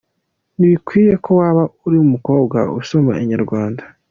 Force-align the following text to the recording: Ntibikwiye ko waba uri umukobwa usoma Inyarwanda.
Ntibikwiye 0.57 1.13
ko 1.23 1.29
waba 1.39 1.63
uri 1.85 1.97
umukobwa 2.05 2.59
usoma 2.79 3.11
Inyarwanda. 3.23 3.83